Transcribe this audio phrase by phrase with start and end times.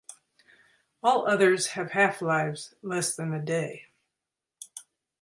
[1.03, 3.85] All others have half-lives less than a day.